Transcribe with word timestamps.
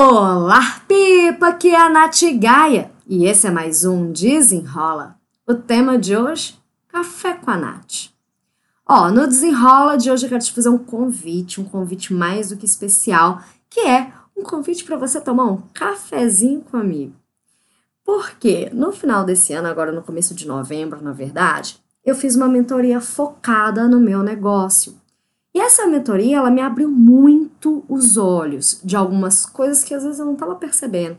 Olá, 0.00 0.80
Pipa, 0.86 1.48
aqui 1.48 1.70
é 1.70 1.76
a 1.76 1.88
Nath 1.88 2.20
Gaia 2.38 2.92
e 3.04 3.26
esse 3.26 3.48
é 3.48 3.50
mais 3.50 3.84
um 3.84 4.12
Desenrola. 4.12 5.16
O 5.44 5.54
tema 5.54 5.98
de 5.98 6.16
hoje, 6.16 6.56
Café 6.86 7.34
com 7.34 7.50
a 7.50 7.56
Nath. 7.56 8.12
Ó, 8.86 9.10
no 9.10 9.26
Desenrola 9.26 9.98
de 9.98 10.08
hoje 10.08 10.24
eu 10.24 10.28
quero 10.28 10.44
te 10.44 10.52
fazer 10.52 10.68
um 10.68 10.78
convite, 10.78 11.60
um 11.60 11.64
convite 11.64 12.14
mais 12.14 12.50
do 12.50 12.56
que 12.56 12.64
especial, 12.64 13.42
que 13.68 13.80
é 13.80 14.12
um 14.36 14.44
convite 14.44 14.84
para 14.84 14.96
você 14.96 15.20
tomar 15.20 15.46
um 15.46 15.62
cafezinho 15.74 16.60
comigo. 16.60 17.16
Porque 18.04 18.70
no 18.72 18.92
final 18.92 19.24
desse 19.24 19.52
ano, 19.52 19.66
agora 19.66 19.90
no 19.90 20.04
começo 20.04 20.32
de 20.32 20.46
novembro, 20.46 21.02
na 21.02 21.10
verdade, 21.10 21.76
eu 22.04 22.14
fiz 22.14 22.36
uma 22.36 22.46
mentoria 22.46 23.00
focada 23.00 23.88
no 23.88 23.98
meu 23.98 24.22
negócio. 24.22 24.94
E 25.58 25.60
essa 25.60 25.88
mentoria, 25.88 26.36
ela 26.36 26.52
me 26.52 26.60
abriu 26.60 26.88
muito 26.88 27.84
os 27.88 28.16
olhos 28.16 28.80
de 28.84 28.94
algumas 28.94 29.44
coisas 29.44 29.82
que 29.82 29.92
às 29.92 30.04
vezes 30.04 30.20
eu 30.20 30.24
não 30.24 30.34
estava 30.34 30.54
percebendo. 30.54 31.18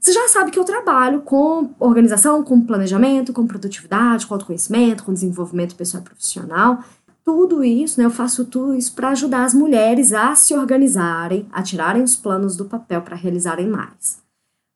Você 0.00 0.12
já 0.12 0.26
sabe 0.26 0.50
que 0.50 0.58
eu 0.58 0.64
trabalho 0.64 1.20
com 1.20 1.70
organização, 1.78 2.42
com 2.42 2.60
planejamento, 2.60 3.32
com 3.32 3.46
produtividade, 3.46 4.26
com 4.26 4.34
autoconhecimento, 4.34 5.04
com 5.04 5.12
desenvolvimento 5.12 5.76
pessoal 5.76 6.02
e 6.02 6.04
profissional. 6.04 6.82
Tudo 7.24 7.62
isso, 7.62 8.00
né, 8.00 8.06
eu 8.06 8.10
faço 8.10 8.46
tudo 8.46 8.74
isso 8.74 8.92
para 8.92 9.10
ajudar 9.10 9.44
as 9.44 9.54
mulheres 9.54 10.12
a 10.12 10.34
se 10.34 10.52
organizarem, 10.52 11.46
a 11.52 11.62
tirarem 11.62 12.02
os 12.02 12.16
planos 12.16 12.56
do 12.56 12.64
papel 12.64 13.02
para 13.02 13.14
realizarem 13.14 13.68
mais. 13.68 14.18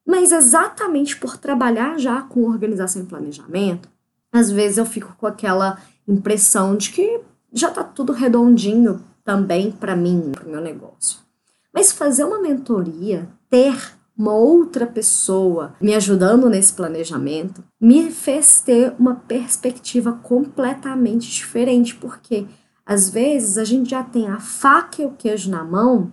Mas 0.07 0.31
exatamente 0.31 1.17
por 1.17 1.37
trabalhar 1.37 1.99
já 1.99 2.23
com 2.23 2.45
organização 2.45 3.03
e 3.03 3.07
planejamento, 3.07 3.89
às 4.31 4.53
vezes 4.53 4.79
eu 4.79 4.87
fico 4.87 5.17
com 5.19 5.27
aquela 5.27 5.79
impressão 6.07 6.77
de 6.77 6.93
que 6.93 7.21
já 7.53 7.69
está 7.69 7.83
tudo 7.83 8.13
redondinho 8.13 9.03
também 9.25 9.71
para 9.71 9.97
mim, 9.97 10.33
para 10.33 10.47
o 10.47 10.51
meu 10.51 10.61
negócio. 10.61 11.19
Mas 11.73 11.93
fazer 11.93 12.25
uma 12.25 12.41
mentoria, 12.41 13.29
ter 13.49 13.75
uma 14.17 14.35
outra 14.35 14.87
pessoa 14.87 15.75
me 15.81 15.95
ajudando 15.95 16.49
nesse 16.51 16.75
planejamento, 16.75 17.65
me 17.81 18.11
fez 18.11 18.61
ter 18.61 18.93
uma 18.99 19.15
perspectiva 19.15 20.13
completamente 20.13 21.31
diferente, 21.31 21.95
porque 21.95 22.47
às 22.85 23.09
vezes 23.09 23.57
a 23.57 23.65
gente 23.65 23.91
já 23.91 24.03
tem 24.03 24.29
a 24.29 24.39
faca 24.39 25.01
e 25.01 25.07
o 25.07 25.13
queijo 25.13 25.51
na 25.51 25.65
mão, 25.65 26.11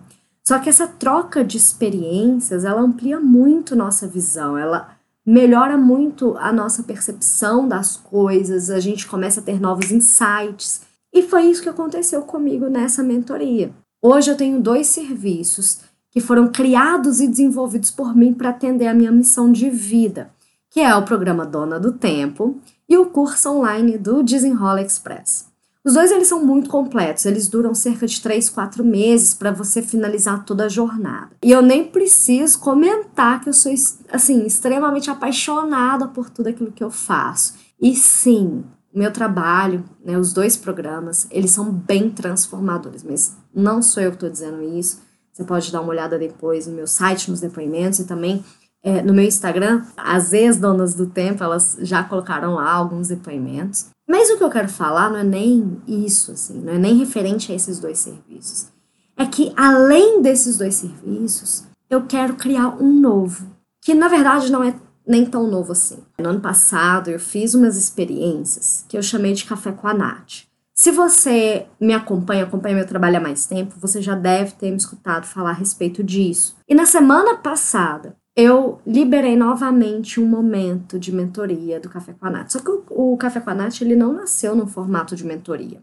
só 0.48 0.58
que 0.58 0.70
essa 0.70 0.86
troca 0.86 1.44
de 1.44 1.58
experiências, 1.58 2.64
ela 2.64 2.80
amplia 2.80 3.20
muito 3.20 3.76
nossa 3.76 4.08
visão, 4.08 4.56
ela 4.56 4.96
melhora 5.26 5.76
muito 5.76 6.34
a 6.38 6.50
nossa 6.50 6.82
percepção 6.82 7.68
das 7.68 7.98
coisas, 7.98 8.70
a 8.70 8.80
gente 8.80 9.06
começa 9.06 9.40
a 9.40 9.42
ter 9.42 9.60
novos 9.60 9.92
insights. 9.92 10.87
E 11.12 11.22
foi 11.22 11.44
isso 11.44 11.62
que 11.62 11.68
aconteceu 11.68 12.22
comigo 12.22 12.68
nessa 12.68 13.02
mentoria. 13.02 13.72
Hoje 14.00 14.30
eu 14.30 14.36
tenho 14.36 14.60
dois 14.60 14.86
serviços 14.86 15.80
que 16.10 16.20
foram 16.20 16.48
criados 16.48 17.20
e 17.20 17.28
desenvolvidos 17.28 17.90
por 17.90 18.14
mim 18.14 18.32
para 18.32 18.50
atender 18.50 18.86
a 18.86 18.94
minha 18.94 19.12
missão 19.12 19.50
de 19.50 19.68
vida, 19.68 20.30
que 20.70 20.80
é 20.80 20.94
o 20.94 21.04
programa 21.04 21.44
Dona 21.44 21.78
do 21.78 21.92
Tempo 21.92 22.58
e 22.88 22.96
o 22.96 23.06
curso 23.06 23.50
online 23.50 23.98
do 23.98 24.22
Desenrola 24.22 24.82
Express. 24.82 25.48
Os 25.84 25.94
dois 25.94 26.10
eles 26.10 26.28
são 26.28 26.44
muito 26.44 26.68
completos, 26.68 27.24
eles 27.24 27.48
duram 27.48 27.74
cerca 27.74 28.06
de 28.06 28.20
3, 28.20 28.50
4 28.50 28.84
meses 28.84 29.32
para 29.32 29.50
você 29.50 29.80
finalizar 29.80 30.44
toda 30.44 30.64
a 30.64 30.68
jornada. 30.68 31.30
E 31.42 31.50
eu 31.50 31.62
nem 31.62 31.84
preciso 31.84 32.58
comentar 32.58 33.40
que 33.40 33.48
eu 33.48 33.54
sou 33.54 33.72
assim 34.12 34.44
extremamente 34.44 35.10
apaixonada 35.10 36.06
por 36.08 36.28
tudo 36.28 36.48
aquilo 36.48 36.72
que 36.72 36.84
eu 36.84 36.90
faço. 36.90 37.54
E 37.80 37.94
sim, 37.94 38.64
meu 38.94 39.12
trabalho, 39.12 39.84
né, 40.04 40.18
os 40.18 40.32
dois 40.32 40.56
programas, 40.56 41.26
eles 41.30 41.50
são 41.50 41.70
bem 41.70 42.10
transformadores, 42.10 43.02
mas 43.02 43.36
não 43.54 43.82
sou 43.82 44.02
eu 44.02 44.10
que 44.10 44.16
estou 44.16 44.30
dizendo 44.30 44.62
isso. 44.62 45.00
Você 45.32 45.44
pode 45.44 45.70
dar 45.70 45.80
uma 45.80 45.90
olhada 45.90 46.18
depois 46.18 46.66
no 46.66 46.74
meu 46.74 46.86
site, 46.86 47.30
nos 47.30 47.40
depoimentos 47.40 48.00
e 48.00 48.04
também 48.04 48.44
é, 48.82 49.02
no 49.02 49.14
meu 49.14 49.24
Instagram. 49.24 49.84
As 49.96 50.32
ex-donas 50.32 50.94
do 50.94 51.06
tempo, 51.06 51.44
elas 51.44 51.76
já 51.82 52.02
colocaram 52.02 52.54
lá 52.54 52.72
alguns 52.72 53.08
depoimentos. 53.08 53.86
Mas 54.08 54.30
o 54.30 54.38
que 54.38 54.44
eu 54.44 54.50
quero 54.50 54.68
falar 54.68 55.10
não 55.10 55.18
é 55.18 55.24
nem 55.24 55.80
isso, 55.86 56.32
assim, 56.32 56.60
não 56.60 56.72
é 56.72 56.78
nem 56.78 56.96
referente 56.96 57.52
a 57.52 57.54
esses 57.54 57.78
dois 57.78 57.98
serviços. 57.98 58.68
É 59.16 59.26
que 59.26 59.52
além 59.56 60.22
desses 60.22 60.56
dois 60.56 60.76
serviços, 60.76 61.64
eu 61.90 62.04
quero 62.06 62.34
criar 62.34 62.68
um 62.82 62.92
novo, 62.92 63.46
que 63.82 63.94
na 63.94 64.08
verdade 64.08 64.50
não 64.50 64.62
é 64.62 64.74
nem 65.08 65.24
tão 65.24 65.46
novo 65.46 65.72
assim. 65.72 65.98
No 66.18 66.28
ano 66.28 66.40
passado 66.40 67.10
eu 67.10 67.18
fiz 67.18 67.54
umas 67.54 67.76
experiências 67.76 68.84
que 68.88 68.96
eu 68.96 69.02
chamei 69.02 69.32
de 69.32 69.44
café 69.44 69.72
com 69.72 69.88
a 69.88 69.94
Nath. 69.94 70.46
Se 70.74 70.92
você 70.92 71.66
me 71.80 71.92
acompanha, 71.92 72.44
acompanha 72.44 72.76
meu 72.76 72.86
trabalho 72.86 73.16
há 73.16 73.20
mais 73.20 73.46
tempo, 73.46 73.74
você 73.80 74.00
já 74.00 74.14
deve 74.14 74.52
ter 74.52 74.70
me 74.70 74.76
escutado 74.76 75.26
falar 75.26 75.50
a 75.50 75.54
respeito 75.54 76.04
disso. 76.04 76.56
E 76.68 76.74
na 76.74 76.86
semana 76.86 77.36
passada, 77.36 78.14
eu 78.36 78.78
liberei 78.86 79.34
novamente 79.34 80.20
um 80.20 80.26
momento 80.26 80.96
de 80.96 81.12
mentoria 81.12 81.80
do 81.80 81.88
Café 81.88 82.12
com 82.12 82.26
a 82.26 82.30
Nath. 82.30 82.52
Só 82.52 82.60
que 82.60 82.70
o, 82.90 83.16
Café 83.16 83.40
com 83.40 83.50
a 83.50 83.54
Nath, 83.54 83.80
ele 83.80 83.96
não 83.96 84.12
nasceu 84.12 84.54
no 84.54 84.68
formato 84.68 85.16
de 85.16 85.26
mentoria. 85.26 85.82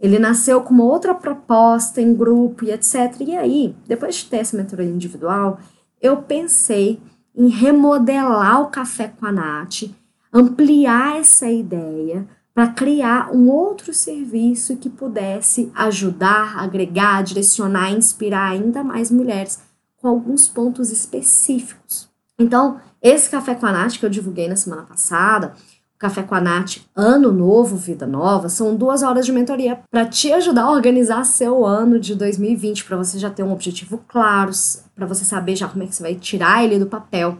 Ele 0.00 0.18
nasceu 0.18 0.62
com 0.62 0.72
uma 0.72 0.84
outra 0.84 1.14
proposta 1.14 2.00
em 2.00 2.14
grupo 2.14 2.64
e 2.64 2.70
etc. 2.70 3.14
E 3.20 3.36
aí, 3.36 3.76
depois 3.86 4.14
de 4.14 4.24
ter 4.24 4.38
essa 4.38 4.56
mentoria 4.56 4.86
individual, 4.86 5.60
eu 6.00 6.22
pensei 6.22 6.98
em 7.34 7.48
remodelar 7.48 8.62
o 8.62 8.68
Café 8.68 9.08
com 9.08 9.26
a 9.26 9.32
Nath, 9.32 9.84
ampliar 10.32 11.18
essa 11.18 11.50
ideia 11.50 12.26
para 12.54 12.68
criar 12.68 13.30
um 13.32 13.48
outro 13.48 13.94
serviço 13.94 14.76
que 14.76 14.90
pudesse 14.90 15.72
ajudar, 15.74 16.58
agregar, 16.58 17.22
direcionar, 17.22 17.90
inspirar 17.90 18.50
ainda 18.50 18.84
mais 18.84 19.10
mulheres 19.10 19.60
com 19.96 20.08
alguns 20.08 20.48
pontos 20.48 20.90
específicos. 20.90 22.10
Então, 22.38 22.80
esse 23.00 23.30
Café 23.30 23.54
com 23.54 23.66
a 23.66 23.72
Nath 23.72 23.98
que 23.98 24.04
eu 24.04 24.10
divulguei 24.10 24.48
na 24.48 24.56
semana 24.56 24.82
passada, 24.82 25.54
Café 26.02 26.24
com 26.24 26.34
a 26.34 26.40
Nath 26.40 26.78
Ano 26.96 27.30
Novo, 27.30 27.76
Vida 27.76 28.08
Nova, 28.08 28.48
são 28.48 28.74
duas 28.74 29.04
horas 29.04 29.24
de 29.24 29.30
mentoria 29.30 29.78
para 29.88 30.04
te 30.04 30.32
ajudar 30.32 30.64
a 30.64 30.72
organizar 30.72 31.22
seu 31.22 31.64
ano 31.64 32.00
de 32.00 32.16
2020, 32.16 32.84
para 32.84 32.96
você 32.96 33.20
já 33.20 33.30
ter 33.30 33.44
um 33.44 33.52
objetivo 33.52 34.02
claro, 34.08 34.50
para 34.96 35.06
você 35.06 35.24
saber 35.24 35.54
já 35.54 35.68
como 35.68 35.84
é 35.84 35.86
que 35.86 35.94
você 35.94 36.02
vai 36.02 36.16
tirar 36.16 36.64
ele 36.64 36.76
do 36.76 36.88
papel. 36.88 37.38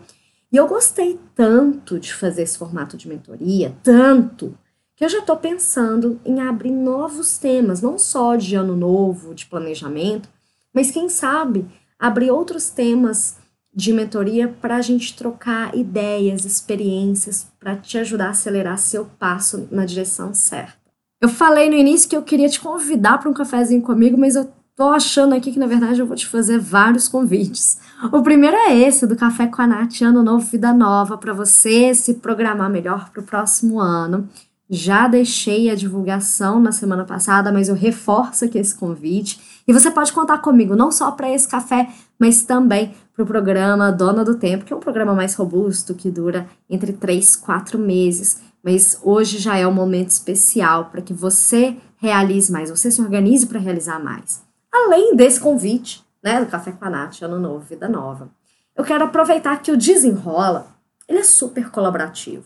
E 0.53 0.57
eu 0.57 0.69
gostei 0.69 1.19
tanto 1.35 1.99
de 1.99 2.15
fazer 2.15 2.43
esse 2.43 2.57
formato 2.57 2.97
de 2.97 3.09
mentoria, 3.09 3.75
tanto, 3.83 4.57
que 4.95 5.05
eu 5.05 5.09
já 5.09 5.19
estou 5.19 5.37
pensando 5.39 6.21
em 6.25 6.41
abrir 6.41 6.71
novos 6.71 7.39
temas, 7.39 7.83
não 7.83 7.99
só 7.99 8.37
de 8.37 8.55
ano 8.55 8.77
novo, 8.77 9.35
de 9.35 9.47
planejamento, 9.47 10.29
mas 10.73 10.93
quem 10.93 11.09
sabe 11.09 11.67
abrir 11.99 12.31
outros 12.31 12.71
temas 12.71 13.42
de 13.75 13.93
mentoria 13.93 14.49
para 14.49 14.77
a 14.77 14.83
gente 14.83 15.17
trocar 15.17 15.75
ideias, 15.75 16.45
experiências, 16.45 17.47
para 17.59 17.77
te 17.77 17.97
ajudar 17.99 18.27
a 18.27 18.31
acelerar 18.31 18.79
seu 18.79 19.07
passo 19.19 19.67
na 19.71 19.85
direção 19.85 20.35
certa. 20.35 20.75
Eu 21.21 21.29
falei 21.29 21.71
no 21.71 21.77
início 21.77 22.09
que 22.09 22.17
eu 22.17 22.23
queria 22.23 22.49
te 22.49 22.61
convidar 22.61 23.19
para 23.19 23.31
um 23.31 23.35
cafezinho 23.35 23.81
comigo, 23.81 24.19
mas 24.19 24.35
eu 24.35 24.53
tô 24.75 24.91
achando 24.91 25.35
aqui 25.35 25.53
que 25.53 25.59
na 25.59 25.67
verdade 25.67 26.01
eu 26.01 26.07
vou 26.07 26.17
te 26.17 26.27
fazer 26.27 26.59
vários 26.59 27.09
convites. 27.09 27.79
O 28.13 28.23
primeiro 28.23 28.57
é 28.57 28.77
esse 28.77 29.07
do 29.07 29.15
Café 29.15 29.47
com 29.47 29.63
a 29.63 29.67
Nath, 29.67 30.03
Ano 30.03 30.23
Novo, 30.23 30.45
Vida 30.45 30.73
Nova, 30.73 31.17
para 31.17 31.33
você 31.33 31.95
se 31.95 32.15
programar 32.15 32.69
melhor 32.69 33.11
para 33.11 33.21
o 33.21 33.25
próximo 33.25 33.79
ano. 33.79 34.29
Já 34.69 35.07
deixei 35.07 35.71
a 35.71 35.75
divulgação 35.75 36.59
na 36.59 36.73
semana 36.73 37.05
passada, 37.05 37.53
mas 37.53 37.69
eu 37.69 37.75
reforço 37.75 38.45
aqui 38.45 38.59
esse 38.59 38.75
convite. 38.75 39.39
E 39.69 39.73
você 39.73 39.91
pode 39.91 40.13
contar 40.13 40.39
comigo 40.39 40.75
não 40.75 40.91
só 40.91 41.13
para 41.13 41.31
esse 41.31 41.47
café, 41.47 41.89
mas 42.19 42.43
também 42.43 42.93
para 43.15 43.23
o 43.23 43.27
programa 43.27 43.93
Dona 43.93 44.25
do 44.25 44.37
Tempo, 44.37 44.65
que 44.65 44.73
é 44.73 44.77
um 44.77 44.81
programa 44.81 45.15
mais 45.15 45.35
robusto, 45.35 45.95
que 45.95 46.11
dura 46.11 46.49
entre 46.69 46.93
3 46.93 47.35
e 47.35 47.39
4 47.39 47.79
meses. 47.79 48.41
Mas 48.63 48.99
hoje 49.03 49.39
já 49.39 49.57
é 49.57 49.67
um 49.67 49.73
momento 49.73 50.11
especial 50.11 50.87
para 50.87 51.03
que 51.03 51.13
você 51.13 51.77
realize 51.97 52.51
mais, 52.51 52.71
você 52.71 52.91
se 52.91 53.01
organize 53.01 53.47
para 53.47 53.61
realizar 53.61 54.03
mais. 54.03 54.43
Além 54.73 55.15
desse 55.15 55.39
convite, 55.39 56.05
né, 56.23 56.41
do 56.41 56.51
Café 56.51 56.73
com 56.73 56.85
a 56.85 56.91
Nath, 56.91 57.23
Ano 57.23 57.39
Novo, 57.39 57.65
Vida 57.65 57.89
Nova. 57.89 58.31
Eu 58.75 58.85
quero 58.85 59.05
aproveitar 59.05 59.61
que 59.61 59.71
o 59.71 59.77
Desenrola, 59.77 60.69
ele 61.07 61.19
é 61.19 61.25
super 61.25 61.71
colaborativo. 61.71 62.45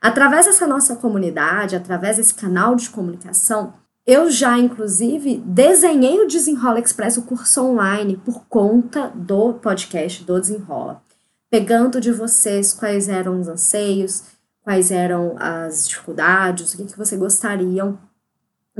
Através 0.00 0.46
dessa 0.46 0.66
nossa 0.66 0.96
comunidade, 0.96 1.76
através 1.76 2.16
desse 2.16 2.34
canal 2.34 2.74
de 2.74 2.88
comunicação, 2.88 3.74
eu 4.06 4.30
já, 4.30 4.58
inclusive, 4.58 5.38
desenhei 5.44 6.20
o 6.20 6.26
Desenrola 6.26 6.80
Express, 6.80 7.18
o 7.18 7.22
curso 7.22 7.62
online, 7.62 8.16
por 8.16 8.44
conta 8.48 9.08
do 9.14 9.54
podcast 9.54 10.24
do 10.24 10.40
Desenrola. 10.40 11.02
Pegando 11.50 12.00
de 12.00 12.12
vocês 12.12 12.72
quais 12.72 13.08
eram 13.08 13.40
os 13.40 13.48
anseios, 13.48 14.24
quais 14.62 14.90
eram 14.90 15.36
as 15.38 15.88
dificuldades, 15.88 16.72
o 16.72 16.76
que, 16.76 16.84
que 16.84 16.98
você 16.98 17.16
gostariam 17.16 17.98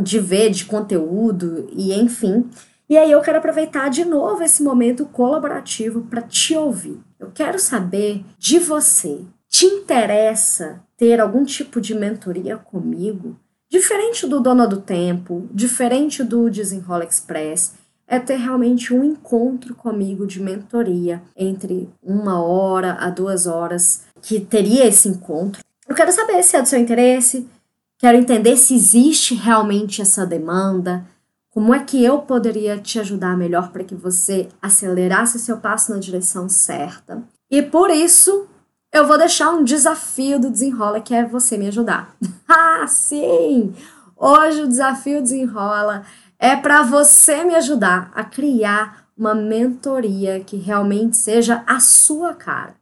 de 0.00 0.19
ver 0.19 0.50
de 0.50 0.64
conteúdo 0.64 1.69
e 1.73 1.93
enfim. 1.93 2.49
E 2.88 2.96
aí 2.96 3.11
eu 3.11 3.20
quero 3.20 3.38
aproveitar 3.38 3.88
de 3.88 4.05
novo 4.05 4.43
esse 4.43 4.62
momento 4.62 5.05
colaborativo 5.06 6.02
para 6.02 6.23
te 6.23 6.56
ouvir. 6.56 6.99
Eu 7.19 7.31
quero 7.31 7.58
saber 7.58 8.25
de 8.38 8.58
você. 8.58 9.20
Te 9.49 9.66
interessa 9.66 10.81
ter 10.96 11.20
algum 11.20 11.44
tipo 11.44 11.81
de 11.81 11.94
mentoria 11.94 12.56
comigo, 12.56 13.37
diferente 13.70 14.26
do 14.26 14.40
Dono 14.40 14.67
do 14.67 14.81
Tempo, 14.81 15.49
diferente 15.52 16.25
do 16.25 16.50
Desenrola 16.50 17.05
Express, 17.05 17.75
é 18.06 18.19
ter 18.19 18.37
realmente 18.37 18.93
um 18.93 19.05
encontro 19.05 19.72
comigo 19.76 20.26
de 20.26 20.43
mentoria 20.43 21.22
entre 21.37 21.88
uma 22.02 22.43
hora 22.43 22.94
a 22.94 23.08
duas 23.08 23.46
horas 23.46 24.02
que 24.20 24.40
teria 24.40 24.84
esse 24.84 25.08
encontro. 25.08 25.62
Eu 25.88 25.94
quero 25.94 26.11
saber 26.11 26.43
se 26.43 26.56
é 26.56 26.62
do 26.62 26.67
seu 26.67 26.81
interesse, 26.81 27.49
quero 27.96 28.19
entender 28.19 28.56
se 28.56 28.75
existe 28.75 29.37
realmente 29.37 30.02
essa 30.02 30.26
demanda, 30.26 31.06
como 31.50 31.73
é 31.73 31.78
que 31.78 32.02
eu 32.02 32.19
poderia 32.19 32.78
te 32.78 32.99
ajudar 32.99 33.37
melhor 33.37 33.70
para 33.70 33.84
que 33.84 33.94
você 33.94 34.49
acelerasse 34.61 35.38
seu 35.38 35.58
passo 35.58 35.93
na 35.93 35.99
direção 35.99 36.49
certa. 36.49 37.23
E 37.49 37.62
por 37.62 37.90
isso, 37.90 38.49
eu 38.92 39.06
vou 39.06 39.16
deixar 39.16 39.50
um 39.50 39.62
desafio 39.62 40.38
do 40.38 40.50
Desenrola 40.50 41.00
que 41.00 41.14
é 41.14 41.25
você 41.25 41.56
me 41.56 41.69
ajudar. 41.69 42.14
ah, 42.48 42.87
sim! 42.87 43.75
Hoje 44.16 44.62
o 44.62 44.69
desafio 44.69 45.22
Desenrola 45.22 46.04
é 46.38 46.56
para 46.56 46.82
você 46.82 47.44
me 47.44 47.54
ajudar 47.54 48.10
a 48.14 48.25
criar 48.25 49.06
uma 49.16 49.34
mentoria 49.34 50.40
que 50.40 50.56
realmente 50.56 51.16
seja 51.16 51.62
a 51.66 51.78
sua 51.78 52.34
cara. 52.34 52.75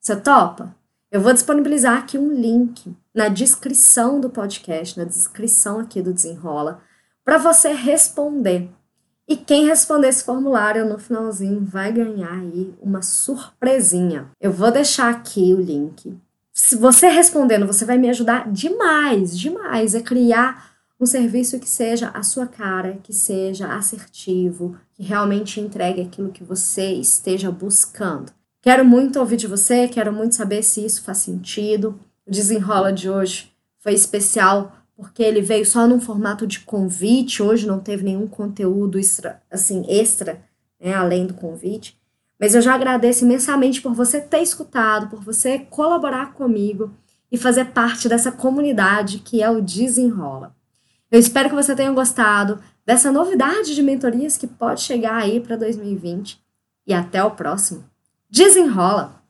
Você 0.00 0.16
topa? 0.16 0.74
Eu 1.10 1.20
vou 1.20 1.32
disponibilizar 1.32 1.98
aqui 1.98 2.18
um 2.18 2.32
link 2.32 2.94
na 3.14 3.28
descrição 3.28 4.20
do 4.20 4.28
podcast, 4.28 4.98
na 4.98 5.04
descrição 5.04 5.78
aqui 5.78 6.02
do 6.02 6.12
Desenrola, 6.12 6.80
para 7.24 7.38
você 7.38 7.72
responder. 7.72 8.68
E 9.26 9.36
quem 9.36 9.66
responder 9.66 10.08
esse 10.08 10.24
formulário 10.24 10.86
no 10.86 10.98
finalzinho 10.98 11.64
vai 11.64 11.90
ganhar 11.90 12.40
aí 12.40 12.74
uma 12.80 13.00
surpresinha. 13.00 14.28
Eu 14.40 14.52
vou 14.52 14.70
deixar 14.70 15.10
aqui 15.10 15.54
o 15.54 15.60
link. 15.60 16.14
Se 16.52 16.76
você 16.76 17.08
respondendo, 17.08 17.66
você 17.66 17.84
vai 17.84 17.98
me 17.98 18.08
ajudar 18.10 18.50
demais, 18.52 19.36
demais 19.36 19.94
a 19.94 20.02
criar 20.02 20.74
um 21.00 21.06
serviço 21.06 21.58
que 21.58 21.68
seja 21.68 22.10
a 22.10 22.22
sua 22.22 22.46
cara, 22.46 22.98
que 23.02 23.12
seja 23.12 23.74
assertivo, 23.74 24.76
que 24.92 25.02
realmente 25.02 25.60
entregue 25.60 26.02
aquilo 26.02 26.30
que 26.30 26.44
você 26.44 26.92
esteja 26.92 27.50
buscando. 27.50 28.30
Quero 28.62 28.84
muito 28.84 29.18
ouvir 29.18 29.36
de 29.36 29.46
você, 29.46 29.88
quero 29.88 30.12
muito 30.12 30.34
saber 30.34 30.62
se 30.62 30.84
isso 30.84 31.02
faz 31.02 31.18
sentido. 31.18 31.98
O 32.26 32.30
desenrola 32.30 32.92
de 32.92 33.10
hoje 33.10 33.52
foi 33.80 33.92
especial 33.92 34.72
porque 34.96 35.22
ele 35.22 35.40
veio 35.40 35.66
só 35.66 35.86
num 35.86 36.00
formato 36.00 36.46
de 36.46 36.60
convite, 36.60 37.42
hoje 37.42 37.66
não 37.66 37.80
teve 37.80 38.04
nenhum 38.04 38.26
conteúdo 38.26 38.98
extra, 38.98 39.42
assim, 39.50 39.84
extra, 39.88 40.42
né, 40.80 40.94
além 40.94 41.26
do 41.26 41.34
convite. 41.34 41.98
Mas 42.38 42.54
eu 42.54 42.62
já 42.62 42.74
agradeço 42.74 43.24
imensamente 43.24 43.80
por 43.80 43.94
você 43.94 44.20
ter 44.20 44.40
escutado, 44.40 45.08
por 45.08 45.20
você 45.20 45.58
colaborar 45.58 46.34
comigo 46.34 46.92
e 47.30 47.36
fazer 47.36 47.66
parte 47.66 48.08
dessa 48.08 48.30
comunidade 48.30 49.18
que 49.18 49.42
é 49.42 49.50
o 49.50 49.60
Desenrola. 49.60 50.54
Eu 51.10 51.18
espero 51.18 51.48
que 51.48 51.54
você 51.54 51.74
tenha 51.74 51.92
gostado 51.92 52.60
dessa 52.84 53.10
novidade 53.10 53.74
de 53.74 53.82
mentorias 53.82 54.36
que 54.36 54.46
pode 54.46 54.82
chegar 54.82 55.16
aí 55.16 55.40
para 55.40 55.56
2020 55.56 56.40
e 56.86 56.92
até 56.92 57.22
o 57.22 57.30
próximo. 57.30 57.84
Desenrola! 58.28 59.22